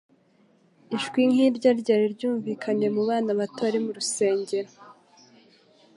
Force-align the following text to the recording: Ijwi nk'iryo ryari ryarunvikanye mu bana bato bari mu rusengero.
Ijwi 0.95 1.21
nk'iryo 1.29 1.69
ryari 1.79 2.05
ryarunvikanye 2.15 2.87
mu 2.95 3.01
bana 3.09 3.31
bato 3.39 3.59
bari 3.65 3.79
mu 3.85 3.91
rusengero. 3.97 4.71